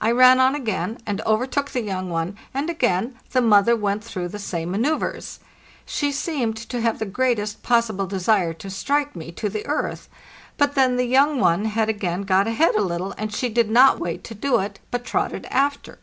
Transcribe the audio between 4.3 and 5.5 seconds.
same manceuvres;